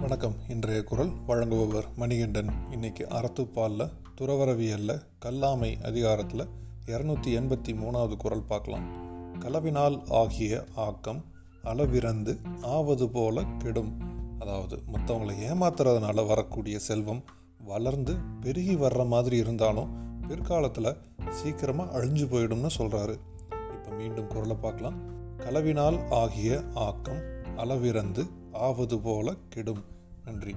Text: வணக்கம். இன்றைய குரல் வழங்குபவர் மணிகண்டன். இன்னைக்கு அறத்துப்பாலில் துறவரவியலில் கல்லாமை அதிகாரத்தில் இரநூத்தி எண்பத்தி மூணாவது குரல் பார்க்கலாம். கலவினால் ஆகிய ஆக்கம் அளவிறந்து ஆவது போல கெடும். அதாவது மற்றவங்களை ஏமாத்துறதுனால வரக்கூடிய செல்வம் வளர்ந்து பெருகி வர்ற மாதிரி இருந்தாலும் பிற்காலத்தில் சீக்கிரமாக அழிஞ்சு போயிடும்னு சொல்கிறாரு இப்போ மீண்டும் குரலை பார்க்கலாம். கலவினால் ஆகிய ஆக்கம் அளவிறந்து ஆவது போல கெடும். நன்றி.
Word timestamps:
வணக்கம். 0.00 0.34
இன்றைய 0.48 0.82
குரல் 0.82 1.10
வழங்குபவர் 1.26 1.86
மணிகண்டன். 1.96 2.50
இன்னைக்கு 2.70 3.04
அறத்துப்பாலில் 3.04 3.92
துறவரவியலில் 4.18 5.02
கல்லாமை 5.24 5.70
அதிகாரத்தில் 5.82 6.44
இரநூத்தி 6.86 7.30
எண்பத்தி 7.38 7.72
மூணாவது 7.74 8.16
குரல் 8.16 8.44
பார்க்கலாம். 8.46 8.86
கலவினால் 9.38 9.96
ஆகிய 10.10 10.64
ஆக்கம் 10.74 11.24
அளவிறந்து 11.64 12.32
ஆவது 12.60 13.08
போல 13.08 13.44
கெடும். 13.58 13.92
அதாவது 14.38 14.78
மற்றவங்களை 14.92 15.36
ஏமாத்துறதுனால 15.50 16.26
வரக்கூடிய 16.26 16.78
செல்வம் 16.78 17.22
வளர்ந்து 17.64 18.16
பெருகி 18.40 18.76
வர்ற 18.76 19.06
மாதிரி 19.06 19.36
இருந்தாலும் 19.36 19.92
பிற்காலத்தில் 20.28 20.96
சீக்கிரமாக 21.30 22.00
அழிஞ்சு 22.00 22.24
போயிடும்னு 22.24 22.72
சொல்கிறாரு 22.78 23.16
இப்போ 23.74 23.90
மீண்டும் 23.96 24.26
குரலை 24.26 24.56
பார்க்கலாம். 24.56 24.98
கலவினால் 25.36 26.00
ஆகிய 26.10 26.62
ஆக்கம் 26.74 27.22
அளவிறந்து 27.56 28.24
ஆவது 28.56 29.00
போல 29.00 29.34
கெடும். 29.48 29.84
நன்றி. 30.24 30.54